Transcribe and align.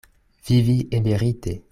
Vivi 0.47 0.87
emerite. 0.89 1.61